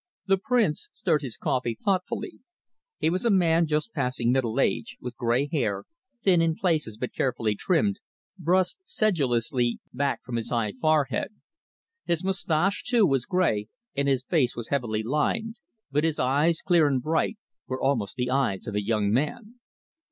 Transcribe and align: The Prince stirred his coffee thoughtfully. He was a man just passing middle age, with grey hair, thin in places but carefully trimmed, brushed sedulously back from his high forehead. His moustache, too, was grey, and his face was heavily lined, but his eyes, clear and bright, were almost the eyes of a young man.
The 0.25 0.39
Prince 0.39 0.89
stirred 0.91 1.21
his 1.21 1.37
coffee 1.37 1.75
thoughtfully. 1.75 2.39
He 2.97 3.11
was 3.11 3.23
a 3.23 3.29
man 3.29 3.67
just 3.67 3.93
passing 3.93 4.31
middle 4.31 4.59
age, 4.59 4.97
with 4.99 5.15
grey 5.15 5.47
hair, 5.51 5.83
thin 6.23 6.41
in 6.41 6.55
places 6.55 6.97
but 6.97 7.13
carefully 7.13 7.53
trimmed, 7.53 7.99
brushed 8.39 8.79
sedulously 8.83 9.77
back 9.93 10.23
from 10.23 10.37
his 10.37 10.49
high 10.49 10.71
forehead. 10.71 11.31
His 12.03 12.23
moustache, 12.23 12.81
too, 12.83 13.05
was 13.05 13.27
grey, 13.27 13.67
and 13.95 14.07
his 14.07 14.23
face 14.23 14.55
was 14.55 14.69
heavily 14.69 15.03
lined, 15.03 15.59
but 15.91 16.03
his 16.03 16.17
eyes, 16.17 16.63
clear 16.63 16.87
and 16.87 16.99
bright, 16.99 17.37
were 17.67 17.79
almost 17.79 18.15
the 18.15 18.31
eyes 18.31 18.65
of 18.65 18.73
a 18.73 18.81
young 18.83 19.11
man. 19.11 19.59